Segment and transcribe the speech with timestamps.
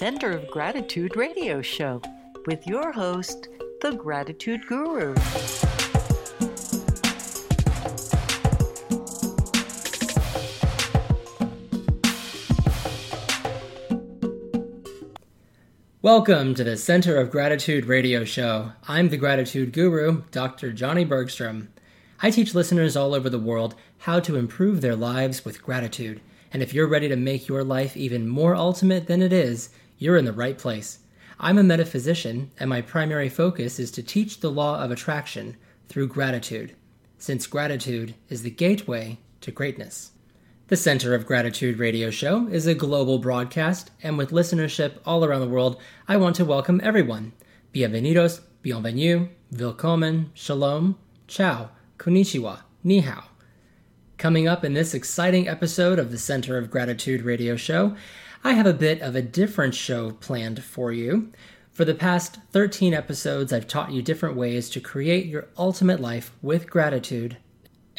[0.00, 2.00] Center of Gratitude radio show
[2.46, 3.48] with your host,
[3.82, 5.14] the Gratitude Guru.
[16.00, 18.72] Welcome to the Center of Gratitude radio show.
[18.88, 20.72] I'm the Gratitude Guru, Dr.
[20.72, 21.68] Johnny Bergstrom.
[22.22, 26.22] I teach listeners all over the world how to improve their lives with gratitude.
[26.54, 29.68] And if you're ready to make your life even more ultimate than it is,
[30.00, 31.00] you're in the right place.
[31.38, 36.08] I'm a metaphysician, and my primary focus is to teach the law of attraction through
[36.08, 36.74] gratitude,
[37.18, 40.12] since gratitude is the gateway to greatness.
[40.68, 45.42] The Center of Gratitude radio show is a global broadcast, and with listenership all around
[45.42, 45.78] the world,
[46.08, 47.32] I want to welcome everyone.
[47.74, 50.96] Bienvenidos, bienvenue, willkommen, shalom,
[51.28, 53.24] ciao, konnichiwa, ni hao.
[54.16, 57.96] Coming up in this exciting episode of the Center of Gratitude radio show,
[58.42, 61.32] I have a bit of a different show planned for you.
[61.70, 66.32] For the past 13 episodes, I've taught you different ways to create your ultimate life
[66.42, 67.36] with gratitude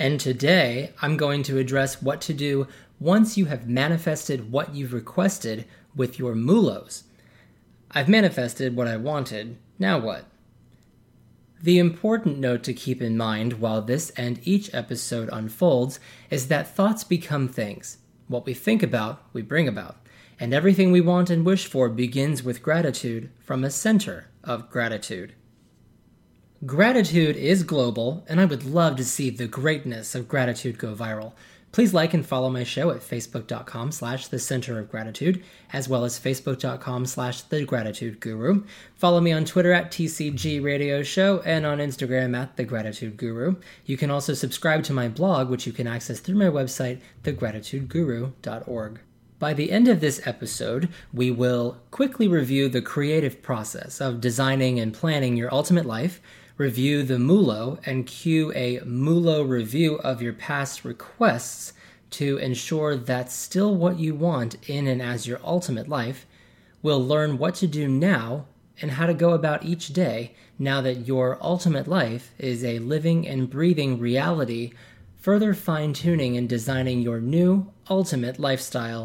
[0.01, 2.67] and today I'm going to address what to do
[2.99, 7.03] once you have manifested what you've requested with your mulos.
[7.91, 10.25] I've manifested what I wanted, now what?
[11.61, 15.99] The important note to keep in mind while this and each episode unfolds
[16.31, 17.99] is that thoughts become things.
[18.27, 19.97] What we think about, we bring about.
[20.39, 25.33] And everything we want and wish for begins with gratitude from a center of gratitude.
[26.65, 31.33] Gratitude is global, and I would love to see the greatness of gratitude go viral.
[31.71, 36.03] Please like and follow my show at facebook.com slash the center of gratitude, as well
[36.03, 38.63] as facebook.com slash the gratitude guru.
[38.93, 43.55] Follow me on Twitter at TCG Radio Show and on Instagram at the gratitude guru.
[43.85, 48.99] You can also subscribe to my blog, which you can access through my website, thegratitudeguru.org.
[49.41, 54.79] By the end of this episode, we will quickly review the creative process of designing
[54.79, 56.21] and planning your ultimate life
[56.57, 61.73] review the MULO and cue a MULO review of your past requests
[62.11, 66.27] to ensure that's still what you want in and as your ultimate life.
[66.83, 68.45] We'll learn what to do now
[68.79, 73.27] and how to go about each day now that your ultimate life is a living
[73.27, 74.73] and breathing reality,
[75.21, 79.03] further fine tuning and designing your new ultimate lifestyle.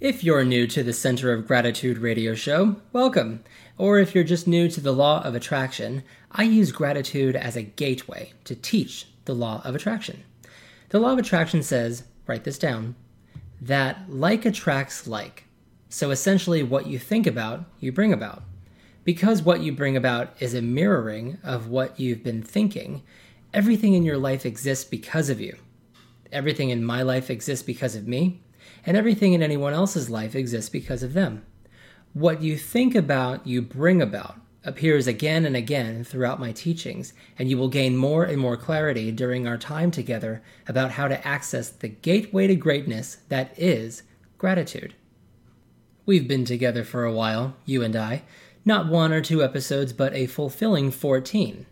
[0.00, 3.44] If you're new to the Center of Gratitude radio show, welcome.
[3.78, 7.62] Or if you're just new to the law of attraction, I use gratitude as a
[7.62, 10.24] gateway to teach the law of attraction.
[10.88, 12.96] The law of attraction says, write this down,
[13.60, 15.43] that like attracts like.
[15.94, 18.42] So essentially, what you think about, you bring about.
[19.04, 23.04] Because what you bring about is a mirroring of what you've been thinking,
[23.52, 25.56] everything in your life exists because of you.
[26.32, 28.42] Everything in my life exists because of me,
[28.84, 31.44] and everything in anyone else's life exists because of them.
[32.12, 34.34] What you think about, you bring about,
[34.64, 39.12] appears again and again throughout my teachings, and you will gain more and more clarity
[39.12, 44.02] during our time together about how to access the gateway to greatness that is
[44.38, 44.96] gratitude.
[46.06, 48.22] We've been together for a while, you and I,
[48.64, 51.64] not one or two episodes, but a fulfilling 14.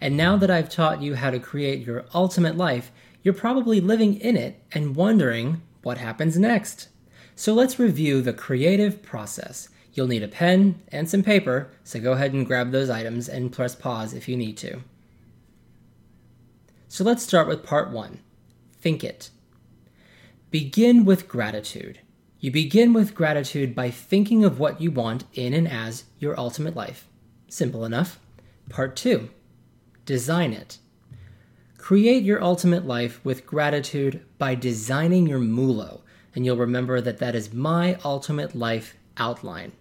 [0.00, 2.90] And now that I've taught you how to create your ultimate life,
[3.22, 6.88] you're probably living in it and wondering what happens next?
[7.34, 9.68] So let's review the creative process.
[9.92, 13.52] You'll need a pen and some paper, so go ahead and grab those items and
[13.52, 14.80] press pause if you need to.
[16.88, 18.20] So let's start with part one
[18.80, 19.30] Think it.
[20.50, 22.00] Begin with gratitude.
[22.38, 26.76] You begin with gratitude by thinking of what you want in and as your ultimate
[26.76, 27.08] life.
[27.48, 28.20] Simple enough.
[28.68, 29.30] Part two
[30.04, 30.78] Design it.
[31.78, 36.02] Create your ultimate life with gratitude by designing your MULO,
[36.34, 39.72] and you'll remember that that is my ultimate life outline.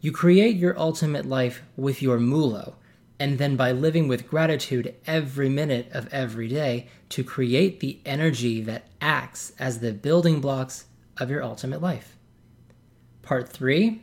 [0.00, 2.76] You create your ultimate life with your MULO,
[3.20, 8.62] and then by living with gratitude every minute of every day to create the energy
[8.62, 10.86] that acts as the building blocks
[11.18, 12.16] of your ultimate life.
[13.22, 14.02] Part three,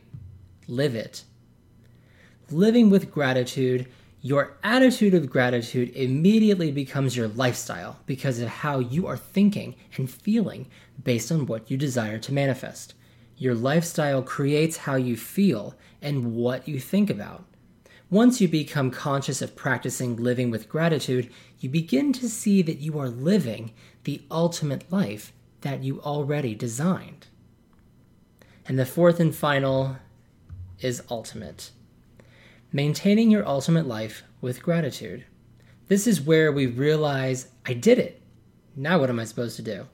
[0.66, 1.24] live it.
[2.50, 3.86] Living with gratitude
[4.26, 10.10] your attitude of gratitude immediately becomes your lifestyle because of how you are thinking and
[10.10, 10.66] feeling
[11.02, 12.94] based on what you desire to manifest.
[13.36, 17.44] Your lifestyle creates how you feel and what you think about.
[18.08, 22.98] Once you become conscious of practicing living with gratitude, you begin to see that you
[22.98, 23.74] are living
[24.04, 25.34] the ultimate life
[25.64, 27.26] that you already designed.
[28.66, 29.96] And the fourth and final
[30.80, 31.72] is ultimate
[32.74, 35.24] maintaining your ultimate life with gratitude.
[35.86, 38.20] This is where we realize I did it.
[38.74, 39.86] Now, what am I supposed to do?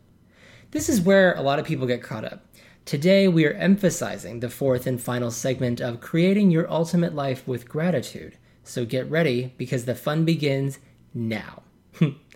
[0.71, 2.47] This is where a lot of people get caught up.
[2.87, 7.69] Today, we are emphasizing the fourth and final segment of creating your ultimate life with
[7.69, 8.39] gratitude.
[8.65, 10.79] So get ready because the fun begins
[11.13, 11.63] now.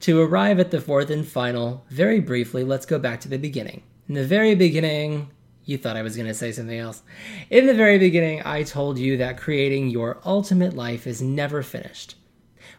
[0.00, 3.82] to arrive at the fourth and final, very briefly, let's go back to the beginning.
[4.08, 5.30] In the very beginning,
[5.64, 7.02] you thought I was going to say something else.
[7.50, 12.16] In the very beginning, I told you that creating your ultimate life is never finished.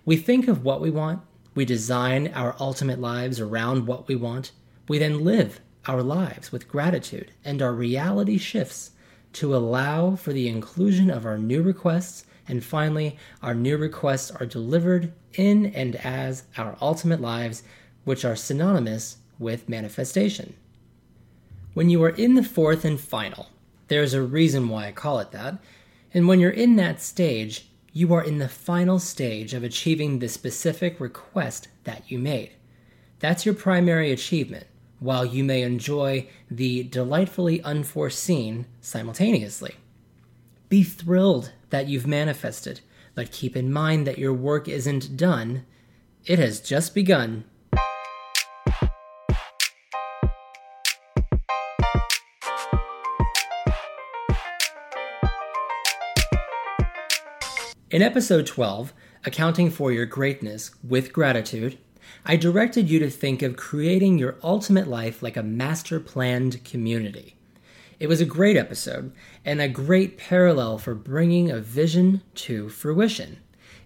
[0.05, 1.21] We think of what we want,
[1.55, 4.51] we design our ultimate lives around what we want,
[4.87, 8.91] we then live our lives with gratitude, and our reality shifts
[9.33, 12.25] to allow for the inclusion of our new requests.
[12.47, 17.63] And finally, our new requests are delivered in and as our ultimate lives,
[18.03, 20.55] which are synonymous with manifestation.
[21.73, 23.47] When you are in the fourth and final,
[23.87, 25.57] there's a reason why I call it that.
[26.13, 30.29] And when you're in that stage, you are in the final stage of achieving the
[30.29, 32.51] specific request that you made.
[33.19, 34.67] That's your primary achievement,
[34.99, 39.75] while you may enjoy the delightfully unforeseen simultaneously.
[40.67, 42.81] Be thrilled that you've manifested,
[43.13, 45.63] but keep in mind that your work isn't done,
[46.25, 47.43] it has just begun.
[57.91, 58.91] In episode 12,
[59.23, 61.77] Accounting for Your Greatness with Gratitude,
[62.25, 67.35] I directed you to think of creating your ultimate life like a master planned community.
[67.97, 69.13] It was a great episode
[69.45, 73.37] and a great parallel for bringing a vision to fruition.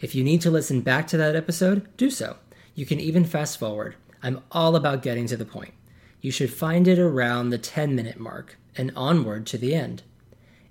[0.01, 2.38] If you need to listen back to that episode, do so.
[2.73, 3.95] You can even fast forward.
[4.23, 5.73] I'm all about getting to the point.
[6.21, 10.01] You should find it around the 10 minute mark and onward to the end.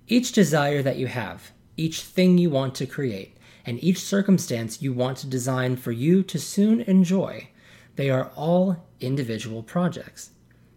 [0.09, 4.93] Each desire that you have, each thing you want to create, and each circumstance you
[4.93, 7.49] want to design for you to soon enjoy.
[7.95, 10.31] They are all individual projects.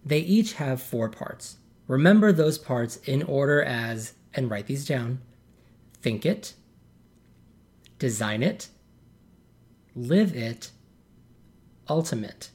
[0.05, 1.57] They each have four parts.
[1.91, 5.19] Remember those parts in order as, and write these down
[6.01, 6.53] think it,
[7.99, 8.69] design it,
[9.93, 10.71] live it,
[11.89, 12.49] ultimate.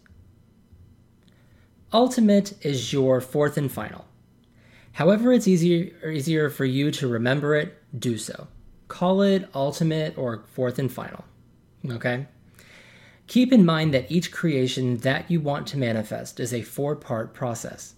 [1.93, 4.07] Ultimate is your fourth and final.
[4.93, 8.49] However, it's easier, easier for you to remember it, do so.
[8.89, 11.27] Call it ultimate or fourth and final.
[11.87, 12.27] Okay?
[13.27, 17.35] Keep in mind that each creation that you want to manifest is a four part
[17.35, 17.97] process.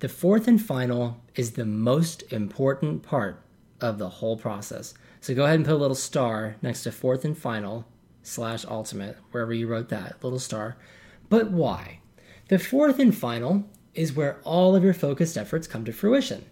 [0.00, 3.42] The fourth and final is the most important part
[3.82, 4.94] of the whole process.
[5.20, 7.86] So go ahead and put a little star next to fourth and final
[8.22, 10.78] slash ultimate, wherever you wrote that, little star.
[11.28, 12.00] But why?
[12.48, 13.64] The fourth and final
[13.94, 16.46] is where all of your focused efforts come to fruition.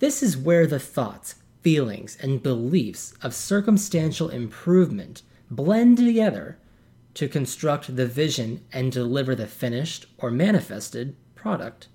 [0.00, 6.58] This is where the thoughts, feelings, and beliefs of circumstantial improvement blend together
[7.14, 11.86] to construct the vision and deliver the finished or manifested product.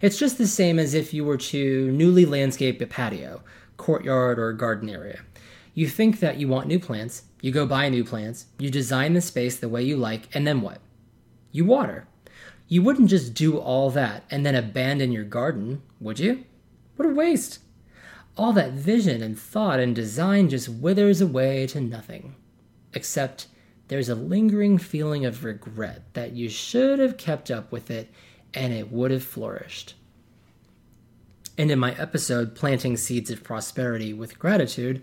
[0.00, 3.42] It's just the same as if you were to newly landscape a patio,
[3.76, 5.20] courtyard, or garden area.
[5.74, 9.20] You think that you want new plants, you go buy new plants, you design the
[9.20, 10.80] space the way you like, and then what?
[11.52, 12.06] You water.
[12.66, 16.44] You wouldn't just do all that and then abandon your garden, would you?
[16.96, 17.60] What a waste!
[18.38, 22.36] all that vision and thought and design just withers away to nothing.
[22.94, 23.48] Except
[23.88, 28.10] there's a lingering feeling of regret that you should have kept up with it
[28.54, 29.94] and it would have flourished.
[31.56, 35.02] And in my episode, Planting Seeds of Prosperity with Gratitude,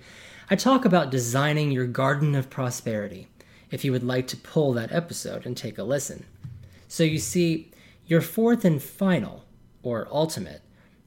[0.50, 3.28] I talk about designing your garden of prosperity,
[3.72, 6.26] if you would like to pull that episode and take a listen.
[6.88, 7.72] So you see,
[8.06, 9.44] your fourth and final,
[9.84, 10.62] or ultimate,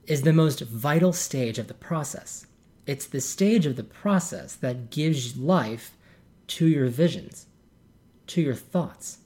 [0.07, 2.47] is the most vital stage of the process.
[2.87, 5.97] It's the stage of the process that gives life
[6.49, 7.47] to your visions,
[8.29, 9.19] to your thoughts,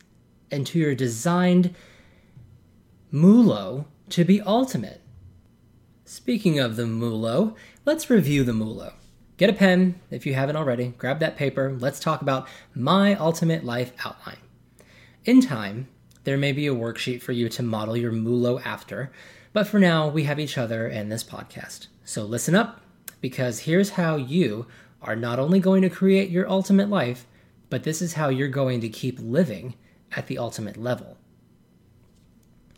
[0.51, 1.75] and to your designed
[3.15, 5.03] MULO to be ultimate.
[6.07, 7.55] Speaking of the MULO,
[7.85, 8.95] let's review the MULO.
[9.37, 11.77] Get a pen if you haven't already, grab that paper.
[11.79, 14.39] Let's talk about my ultimate life outline.
[15.27, 15.89] In time,
[16.25, 19.13] there may be a worksheet for you to model your MULO after,
[19.53, 21.89] but for now, we have each other and this podcast.
[22.07, 22.81] So listen up,
[23.21, 24.65] because here's how you
[25.03, 27.27] are not only going to create your ultimate life,
[27.69, 29.75] but this is how you're going to keep living
[30.13, 31.19] at the ultimate level.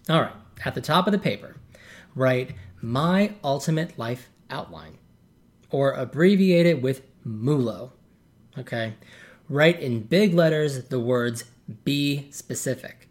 [0.06, 0.34] All right,
[0.66, 1.56] at the top of the paper,
[2.14, 4.98] write My Ultimate Life Outline,
[5.70, 7.92] or abbreviate it with MULO.
[8.58, 8.96] Okay,
[9.48, 11.44] write in big letters the words
[11.84, 13.08] Be specific.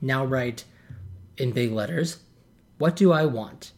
[0.00, 0.64] Now write
[1.36, 2.18] in big letters,
[2.78, 3.72] What do I want?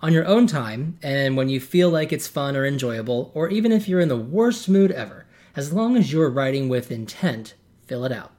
[0.00, 3.70] On your own time, and when you feel like it's fun or enjoyable, or even
[3.70, 7.54] if you're in the worst mood ever, As long as you're writing with intent,
[7.86, 8.35] fill it out.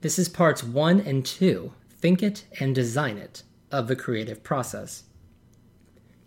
[0.00, 5.04] This is parts one and two think it and design it of the creative process.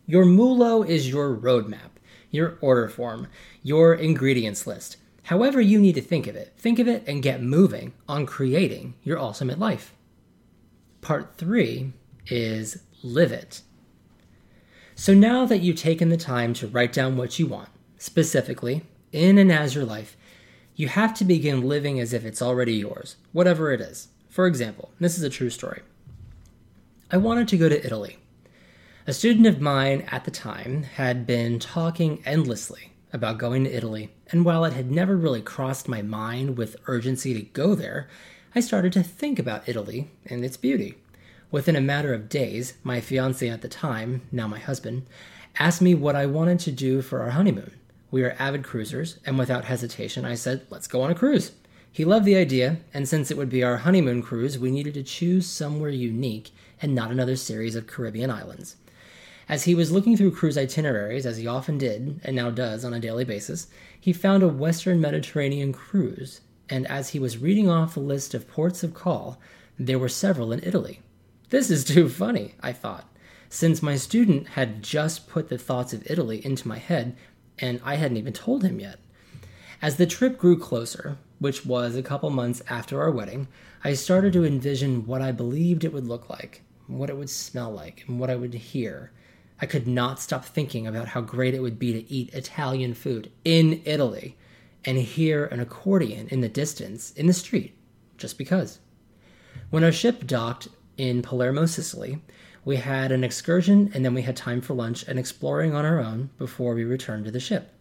[0.05, 1.91] Your MULO is your roadmap,
[2.29, 3.27] your order form,
[3.63, 4.97] your ingredients list.
[5.23, 8.95] However, you need to think of it, think of it and get moving on creating
[9.03, 9.93] your ultimate life.
[10.99, 11.93] Part three
[12.27, 13.61] is live it.
[14.95, 19.37] So now that you've taken the time to write down what you want, specifically, in
[19.37, 20.17] and as your life,
[20.81, 24.07] you have to begin living as if it's already yours, whatever it is.
[24.29, 25.83] For example, this is a true story.
[27.11, 28.17] I wanted to go to Italy.
[29.05, 34.09] A student of mine at the time had been talking endlessly about going to Italy,
[34.31, 38.09] and while it had never really crossed my mind with urgency to go there,
[38.55, 40.95] I started to think about Italy and its beauty.
[41.51, 45.05] Within a matter of days, my fiance at the time, now my husband,
[45.59, 47.73] asked me what I wanted to do for our honeymoon.
[48.11, 51.53] We are avid cruisers, and without hesitation, I said, Let's go on a cruise.
[51.89, 55.03] He loved the idea, and since it would be our honeymoon cruise, we needed to
[55.03, 56.51] choose somewhere unique
[56.81, 58.75] and not another series of Caribbean islands.
[59.47, 62.93] As he was looking through cruise itineraries, as he often did and now does on
[62.93, 63.67] a daily basis,
[63.99, 68.47] he found a Western Mediterranean cruise, and as he was reading off the list of
[68.47, 69.39] ports of call,
[69.77, 71.01] there were several in Italy.
[71.49, 73.09] This is too funny, I thought,
[73.49, 77.17] since my student had just put the thoughts of Italy into my head,
[77.61, 78.99] and I hadn't even told him yet.
[79.81, 83.47] As the trip grew closer, which was a couple months after our wedding,
[83.83, 87.71] I started to envision what I believed it would look like, what it would smell
[87.71, 89.11] like, and what I would hear.
[89.59, 93.31] I could not stop thinking about how great it would be to eat Italian food
[93.45, 94.35] in Italy
[94.83, 97.75] and hear an accordion in the distance in the street,
[98.17, 98.79] just because.
[99.69, 102.21] When our ship docked in Palermo, Sicily.
[102.63, 105.99] We had an excursion and then we had time for lunch and exploring on our
[105.99, 107.73] own before we returned to the ship.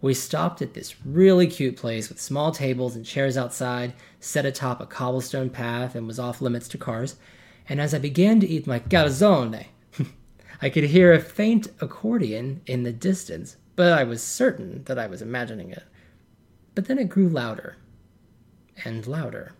[0.00, 4.80] We stopped at this really cute place with small tables and chairs outside, set atop
[4.80, 7.16] a cobblestone path and was off limits to cars.
[7.68, 9.66] And as I began to eat my calzone,
[10.62, 15.06] I could hear a faint accordion in the distance, but I was certain that I
[15.06, 15.84] was imagining it.
[16.74, 17.76] But then it grew louder
[18.84, 19.52] and louder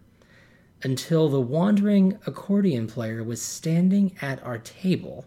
[0.82, 5.26] until the wandering accordion player was standing at our table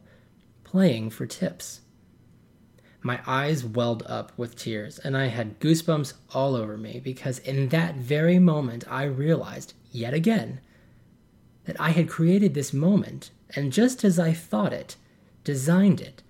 [0.64, 1.82] playing for tips.
[3.02, 7.70] My eyes welled up with tears, and I had goosebumps all over me because in
[7.70, 10.60] that very moment I realized, yet again,
[11.66, 14.96] that I had created this moment, and just as I thought it,
[15.44, 16.24] designed it,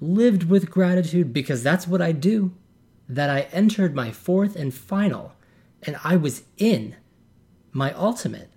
[0.00, 2.52] lived with gratitude because that's what I do,
[3.08, 5.34] that I entered my fourth and final,
[5.82, 6.96] and I was in
[7.70, 8.48] my ultimate.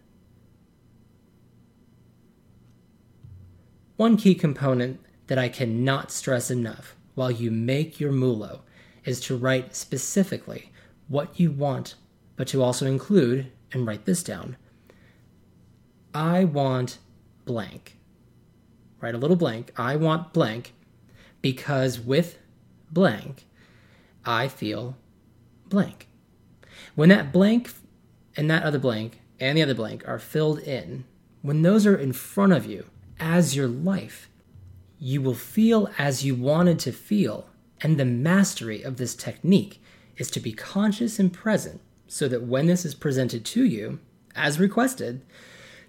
[3.97, 8.61] One key component that I cannot stress enough while you make your MULO
[9.05, 10.71] is to write specifically
[11.07, 11.95] what you want,
[12.35, 14.55] but to also include, and write this down,
[16.13, 16.99] I want
[17.45, 17.97] blank.
[19.01, 19.73] Write a little blank.
[19.77, 20.73] I want blank
[21.41, 22.37] because with
[22.91, 23.47] blank,
[24.25, 24.95] I feel
[25.69, 26.07] blank.
[26.93, 27.73] When that blank
[28.35, 31.05] and that other blank and the other blank are filled in,
[31.41, 32.85] when those are in front of you,
[33.19, 34.29] as your life.
[34.99, 37.49] You will feel as you wanted to feel,
[37.81, 39.81] and the mastery of this technique
[40.17, 43.99] is to be conscious and present so that when this is presented to you,
[44.35, 45.21] as requested,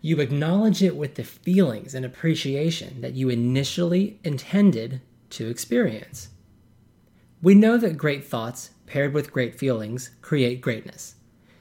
[0.01, 6.29] you acknowledge it with the feelings and appreciation that you initially intended to experience.
[7.43, 11.15] We know that great thoughts paired with great feelings create greatness.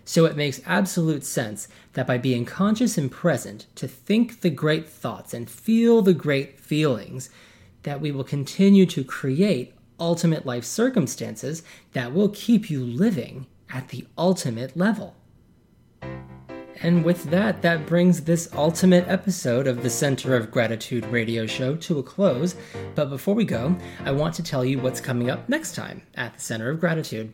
[0.08, 4.88] So it makes absolute sense that by being conscious and present to think the great
[4.88, 7.30] thoughts and feel the great feelings,
[7.84, 11.62] that we will continue to create ultimate life circumstances
[11.92, 15.14] that will keep you living at the ultimate level.
[16.82, 21.76] And with that, that brings this ultimate episode of the Center of Gratitude radio show
[21.76, 22.56] to a close.
[22.96, 26.36] But before we go, I want to tell you what's coming up next time at
[26.36, 27.34] the Center of Gratitude.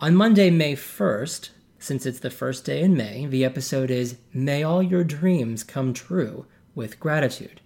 [0.00, 4.62] On Monday, May 1st, since it's the first day in May, the episode is May
[4.62, 6.44] All Your Dreams Come True
[6.74, 7.62] with Gratitude.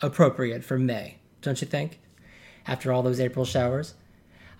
[0.00, 2.00] Appropriate for May, don't you think?
[2.68, 3.94] After all those April showers?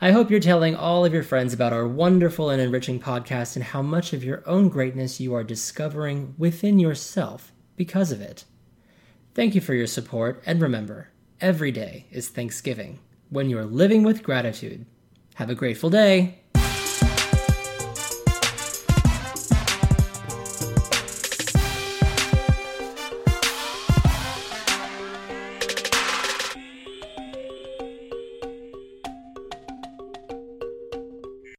[0.00, 3.64] I hope you're telling all of your friends about our wonderful and enriching podcast and
[3.64, 8.44] how much of your own greatness you are discovering within yourself because of it.
[9.34, 11.10] Thank you for your support, and remember,
[11.40, 12.98] every day is Thanksgiving
[13.30, 14.84] when you're living with gratitude.
[15.34, 16.40] Have a grateful day.